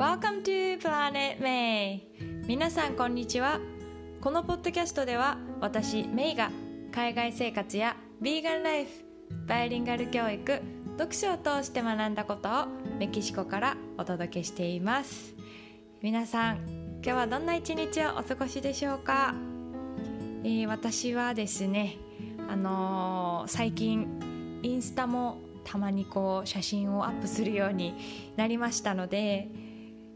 [0.00, 2.00] Welcome to Planet May.
[2.46, 3.60] 皆さんこんにちは。
[4.22, 6.50] このポッドキャストでは私メイが
[6.90, 8.90] 海外生活やビーガンライフ
[9.46, 10.62] バイリンガル教育
[10.96, 12.66] 読書を通して学んだことを
[12.98, 15.34] メキシコからお届けしています。
[16.00, 19.34] 皆さん今日はどんな一日をお過ごしでしょうか、
[20.44, 21.98] えー、私はですね
[22.48, 27.94] あのー、最近インスタもたまにこう写真をアップするように
[28.36, 29.68] なりましたので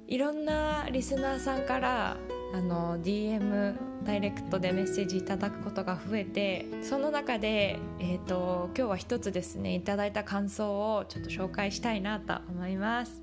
[0.07, 2.17] いろんなリスナーさんから
[2.55, 13.23] あの DM ダイレクトでメッセージいただくことが増えてその中で、えーと、今日は一つですねいただいた感想をちょっと紹介したいなと思います、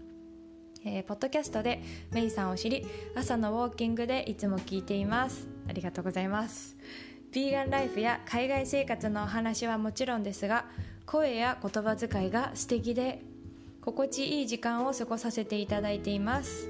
[0.84, 1.82] えー、ポッドキャストで
[2.12, 2.86] メイさんを知り
[3.16, 5.48] 朝のウォーキングでいつも聞いています。
[5.70, 6.76] ありがとうございます。
[7.32, 10.66] ヴィーガンライフや海外生活のお話はもちろんですが
[11.06, 13.22] 声や言葉遣いが素敵で
[13.84, 16.70] 心地いい時間を過ごさせていただいています。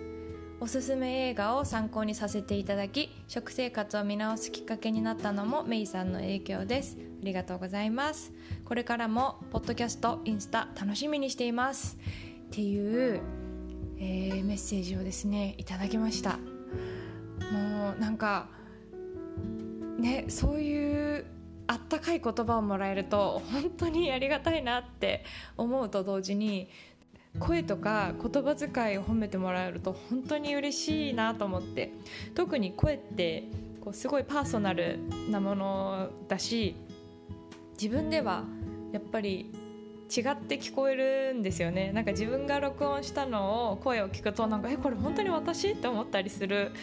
[0.61, 6.97] おすすめ映画を参考にさせていただき食生活を見直すきっかけになったのもメイさんの影響です。
[6.99, 8.31] ありがとうございます。
[8.63, 11.97] これからもポッドキャストインスタ楽しみにしています。
[12.47, 13.21] っていう、
[13.97, 16.37] えー、メッセージをですねいただきました。
[17.51, 18.47] もうなんか
[19.99, 21.25] ねそういう
[21.67, 25.23] あったかい言葉をもらえると本当にありがたいなって
[25.55, 26.69] 思うと同時に
[27.39, 31.91] 声とか言葉遣いを褒めてもらえると本当に嬉しいなと思って。
[32.35, 33.45] 特に声って
[33.81, 36.75] こうすごいパーソナルなものだし
[37.81, 38.43] 自分では
[38.91, 39.51] やっぱり
[40.15, 41.91] 違って聞こえるんですよね。
[41.93, 45.71] なんか自分が録音したのを声を聞くとなんかえこれ本当に私？
[45.71, 46.73] って思ったりする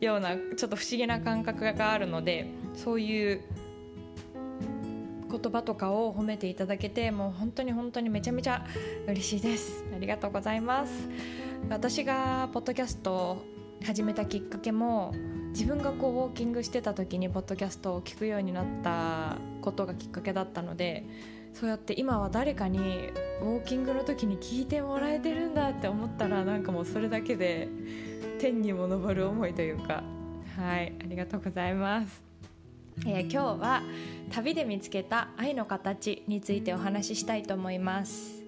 [0.00, 3.40] ようなちょっと不思議な感覚があるのでそういう
[5.40, 8.64] 言葉とかを褒めていただけてもう本当に本当にめちゃめちゃ
[9.06, 9.84] 嬉しいです。
[9.94, 11.08] ありがとうございます。
[11.70, 13.44] 私がポッドキャストを
[13.84, 15.12] 始めたきっかけも
[15.50, 21.04] 自分がこうウォーキングしてた時にポッドキャストを聞くようになったことがきっかけだったので
[21.54, 27.68] そうやって今は誰かにウォーキングの時に聞いてもらえてるんだって思ったらなんかもうそれだけで
[28.38, 30.02] 天にも昇る思いというか。
[30.58, 32.27] はいありがとうございます。
[33.06, 33.82] えー、今日は
[34.30, 38.42] 旅で見つけた愛の形についてお話ししたいと思います。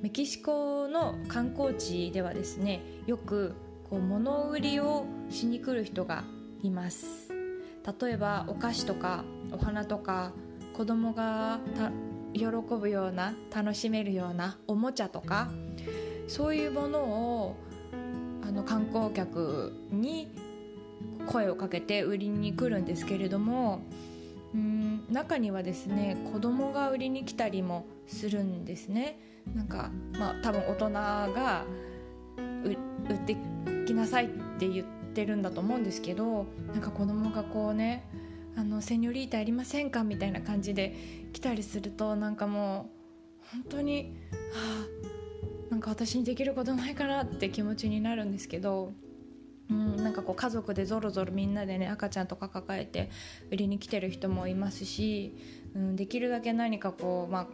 [0.00, 3.54] メキシコの観光地ではですねよく
[3.88, 6.24] こう物売りをしに来る人が
[6.62, 7.30] います。
[8.00, 10.32] 例えばお菓子とかお花とか
[10.72, 11.60] 子供が
[12.32, 15.50] 喜ぶような楽しめるようなおもちゃとか
[16.28, 17.56] そういうものを
[18.42, 20.34] あの観光客に
[21.26, 23.82] 声をかけて売りに来るんですけれども
[24.54, 29.18] うん中にはですね子供が売りに来たりもするんですね。
[29.54, 31.64] なんかまあ多分大人が
[32.64, 33.36] 売って
[33.86, 34.28] きなさいっ
[34.58, 38.04] て言ってるんだと思うんですけどなんか子供がこうね
[38.56, 40.94] あのセニョリータありませんかみたいな感じで
[41.32, 42.90] 来たりするとなんかも
[43.40, 44.14] う本当に
[44.52, 44.86] は
[45.70, 48.92] あなんか私にできることないかなって気持ちになるんですけど
[49.70, 53.10] うん、なんかこう家族でぞろぞろみんなでね赤ちゃんとか抱えて
[53.50, 55.36] 売りに来てる人もいますし、
[55.74, 57.46] うん、できるだけ何かこうまあ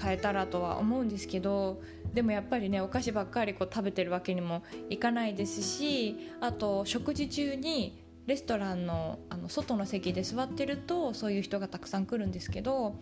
[0.00, 1.80] 変えたらとは思うんですけど
[2.12, 12.96] でもやっぱりねお菓子ばっかりこう食べてるわけにもいかないですしあと食事中にレストランのあの外の席で座ってるとそういう人がたくさん来るんですけど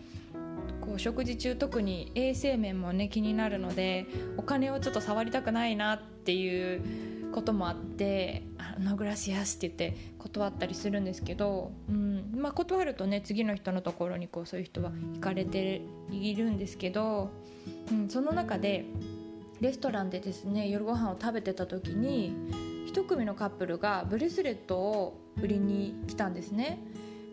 [0.81, 4.05] こう食事中特に衛生面もね気になるので
[4.37, 6.81] お金をちょっと触りたくないなっていう
[7.33, 17.31] こともあって「あのグラシアス」って言って断ったりするんですけど、うんまあ、断るとね次の人のところにこうそういう人は行かれているんですけど、
[17.91, 18.85] うん、その中で
[19.59, 22.33] レストランでですね夜ご飯を食べてた時に
[22.87, 26.79] 1組のカップルがブレスレットを売りに来たんですね。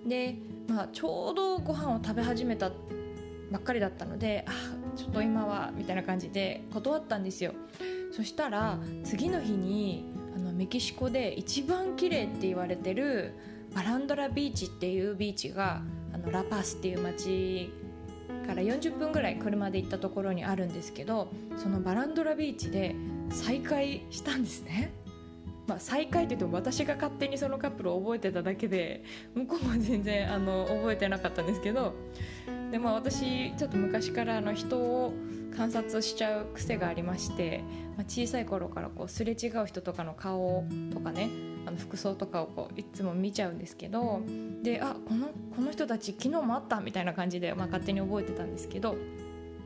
[0.07, 0.37] で、
[0.69, 2.71] まあ、ちょうどご飯を食べ始めた
[3.51, 4.53] ばっかりだったのであ
[4.97, 7.53] ちょっと今はみたいな感じで断ったんですよ
[8.13, 13.35] そしたら次の日にあのメキシコで一番綺麗って言われてる
[13.75, 15.83] バランドラビーチっていうビーチが
[16.13, 17.73] あのラパスっていう街
[18.47, 22.95] から40分ぐらい車で行ったところにあるんですけどそのバランドラビーチで
[23.31, 24.93] 再会したんですね。
[25.71, 29.05] まあ、再会って言っても私が勝手にそのカップルを覚えてただけで
[29.37, 31.95] 向こうは全然あの覚えてなかったんですけど
[32.73, 35.15] で、まあ、私ちょっと昔からあの人を
[35.57, 37.63] 観察しちゃう癖がありまして、
[37.97, 41.31] まあ、小さい頃からこうすれ違う人とかの顔とかね
[41.67, 44.23] あの服装とかをこういつも見ちゃうんですけど
[44.65, 48.97] であこのこの人たち昨日もあったみたいな感じで、まあ、勝手に覚えてたんですけど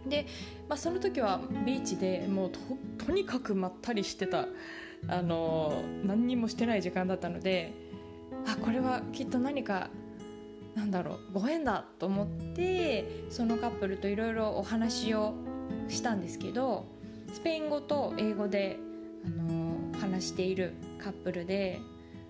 [0.07, 0.27] で、
[0.69, 2.59] まあ、その時はビーチでもうと
[3.07, 4.45] とにかくまったりしてた
[5.09, 7.73] あの何にもしてない時間だったので
[8.47, 9.91] あこれはきっと何か
[10.75, 15.35] なんだろうご縁だと思ってそのカップルといろいろお話を
[15.89, 16.87] したんですけど
[17.33, 18.79] スペイン語と英語で、
[19.27, 21.81] あの話しているカップルで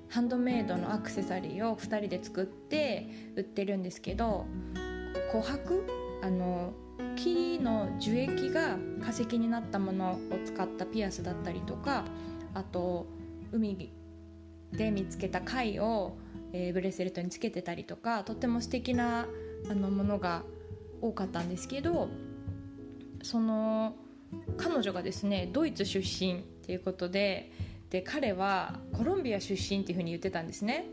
[0.08, 4.46] ハンドメイドのアクセサリーを2人で作って売ってるんですけど
[5.32, 5.82] 琥珀
[6.22, 6.72] あの
[7.16, 12.04] 木の樹液が化石になったものを使ったピアスだったりとか
[12.54, 13.06] あと
[13.52, 13.92] 海
[14.72, 16.16] で見つけた貝を、
[16.52, 19.26] えー、ブレスレットにつけてたりとかとっても素敵な
[19.70, 20.42] あのものが
[21.00, 22.08] 多かったんですけど
[23.22, 23.94] その
[24.56, 27.52] 彼女がですねドイツ出身っていうことで
[27.90, 30.86] で彼はコロンビア出身っていうふうに言ってたんですね。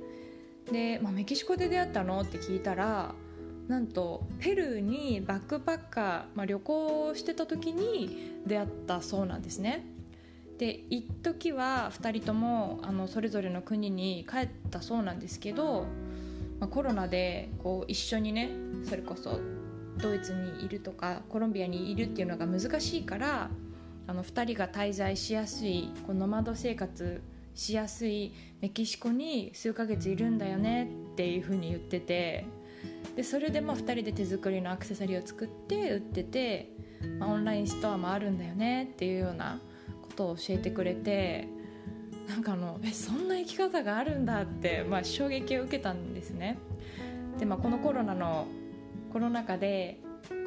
[0.72, 3.16] で、まあ、メキシコで出会ったのって聞いたら
[3.68, 9.86] なんとペルーにバックパッカー、まあ、旅行してた時に出会ったそうなんですね。
[10.62, 15.88] で一時は2人ともあのそれぞれの国に帰ったそうなんですけど、
[16.60, 18.52] まあ、コロナでこう一緒にね
[18.88, 19.40] それこそ
[19.98, 23.50] ドイツにいるとかコロンビアにいるっていうのが難しいから
[24.06, 27.24] あの2人が滞在しやすいこうノマド生活
[27.56, 28.32] しやすい
[28.62, 32.46] メキシコに数ヶ月いるんだよねっていうふうに言ってて
[33.16, 36.70] でそれでまあ2人で手作りのアクセサリーを作って売ってて、
[37.18, 39.60] まあ、オンラインストアもあるんだよねっていうような
[40.12, 41.48] と教えてくれて
[42.28, 46.58] なんかあのえそんな生き方があるんだって、まあ、衝撃を受けたんですね。
[47.40, 48.48] で、まあ、このコロナの
[49.12, 50.00] コロナ禍で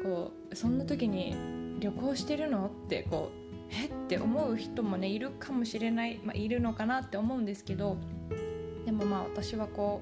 [0.03, 1.35] こうそんな時に
[1.79, 7.97] 旅行してるのってこうえって思う人もねいるかもしれない、まあ、いるのかなって思うんですけど
[8.85, 10.01] でもまあ私はこ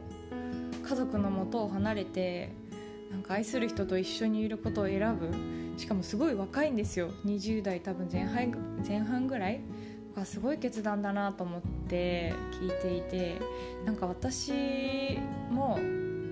[0.82, 2.54] う家族のもとを離れて
[3.12, 5.30] なんか愛する人と一緒にいることを選ぶ
[5.78, 7.10] しかもすごい若いんですよ。
[7.26, 8.54] 20代多分前半
[8.88, 9.62] 前半ぐらい
[10.16, 13.42] がすごい決断だなと思って聞いていて
[13.86, 15.18] なんか私
[15.50, 15.80] も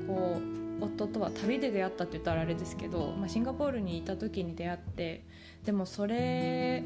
[0.07, 0.39] こ
[0.79, 5.25] う夫とは旅で出会ったって言ったらあれですけど、まあ、シンガポールにいた時に出会って
[5.63, 6.83] でもそれ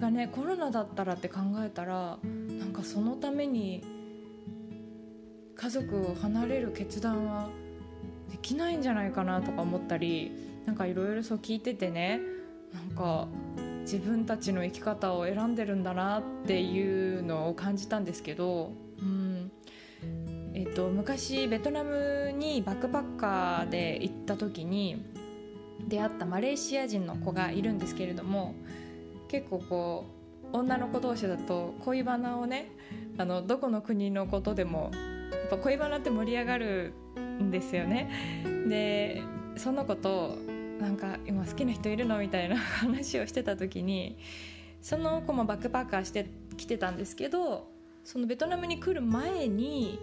[0.00, 2.18] がねコロナだったらって考えたら
[2.58, 3.82] なんかそのために
[5.56, 7.48] 家族を離れる決断は
[8.30, 12.20] できないんじゃないかなとか思ったりなんかいろいろそう聞いててね
[12.72, 13.28] なんか
[13.82, 19.50] 自分たちの生き方を選んでるんだなっていうのを感じたんですけど、うん。
[20.54, 25.04] えっと、昔ベトナムにバックパッカーで行った時に
[25.88, 28.54] 出会ったマレーシア人の子がいるんですけれども
[29.28, 30.06] 結構こ
[30.52, 32.70] う女の子同士だと恋バナをね
[33.16, 38.10] あのどこの国のことでもやっぱ恋バナって盛り上がるんですよね。
[38.68, 39.22] で
[39.56, 40.36] その子と
[40.82, 44.18] なんか今好きな人いるのみたいな話をしてた時に
[44.82, 47.68] その子もバックパッカーして来てたんですけど
[48.04, 50.00] そのベトナムに来る前に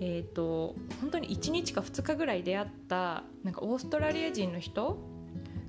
[0.00, 4.98] えーと本当に1日か2日ぐらい出会ったなんかオーストラリア人の人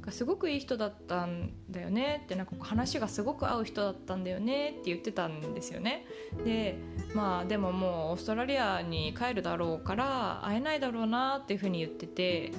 [0.01, 6.05] がすごくいい人だったんだよねってなんか話がすごく合う人だったんだよねって言ってたんですよね。
[6.45, 6.77] で
[7.13, 12.53] まあでももうオーストラリアに帰るだろうから会えないだろうなっていうふうに言ってて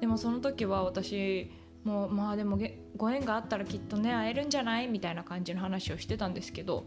[0.00, 1.50] でもその時は私
[1.84, 2.58] もうまあでも
[2.96, 4.88] ご縁があったらきっとね会えるんじゃない？
[4.88, 6.84] みたいな感じの話をしてたんですけど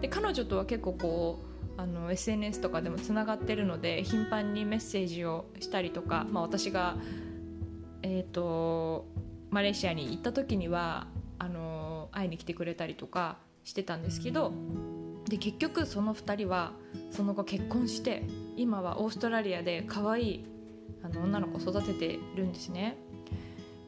[0.00, 1.38] で彼女とは結構こ
[1.76, 6.96] うあの SNS とかでもつながってるので頻繁にメッセージをしたりとか、まあ、私が、
[8.02, 9.06] えーと
[9.50, 11.08] マレーシアに行った時には
[11.38, 14.50] あの会いに来てくれたりとかしてたんですけど
[15.28, 16.72] で結局その2人は
[17.10, 18.22] その後結婚して
[18.56, 20.44] 今はオーストラリアで可愛い
[21.02, 22.96] あの女の子を育ててるんですね。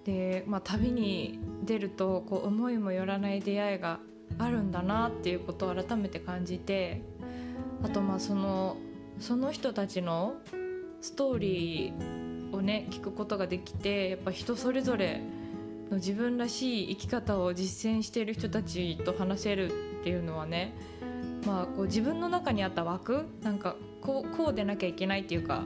[0.05, 4.01] で、まあ、旅に出るとこう思いもよらない出会いが
[4.39, 7.03] あるんだなっていうことを改めて感じて
[7.83, 8.77] あとまあその
[9.19, 10.35] その人たちの
[11.01, 15.21] ストーリーをね聞くことができてやっぱ人それぞれ
[15.91, 20.75] の自分らしい生き方を実践している人たちと話せるっていうのはね、
[21.47, 25.65] まあ、こう自分の中にあった枠なんかこうこうでなきゃいけないっていうか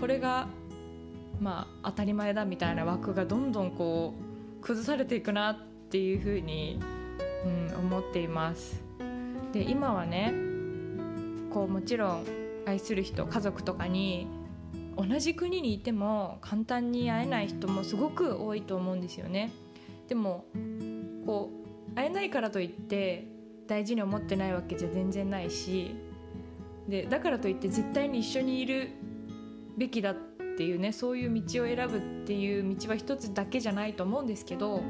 [0.00, 0.48] これが、
[1.40, 4.14] まあ、当たり前だみたいな枠がどんどんこ
[4.60, 5.58] う崩されていくなっ
[5.90, 6.80] ていうふうに、
[7.44, 8.82] うん、思っています。
[9.52, 10.32] で今はね
[11.52, 12.24] こうもちろん
[12.66, 14.26] 愛する人家族とかに
[14.96, 19.52] 同じ国にいても簡単に会えない人もすごく多いと思うんですよね
[20.08, 20.46] でも
[21.26, 21.50] こ
[21.92, 23.28] う会えないからといって
[23.68, 25.94] 大事に思ってないわけじゃ全然ないし
[26.88, 28.90] でだからといって絶対に一緒にいる
[29.76, 34.82] べきだってっていうねそういう道を選ぶっていう道は一つだけじゃないと思うんですけど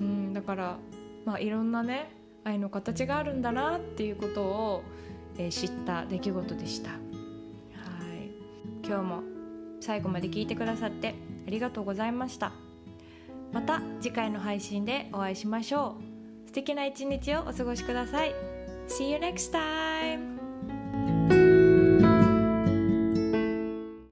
[0.00, 0.78] うんだから
[1.24, 2.10] まあいろんなね
[2.44, 4.82] 愛の形があるんだなっていうことを、
[5.36, 6.90] えー、知った出来事でした。
[6.90, 8.30] はい。
[8.86, 9.22] 今日も
[9.80, 11.14] 最後まで聞いてくださって
[11.46, 12.52] ありがとうございました。
[13.52, 15.96] また次回の配信でお会いしましょ
[16.44, 16.46] う。
[16.46, 18.34] 素敵な一日をお過ごしください。
[18.88, 20.37] See you next time!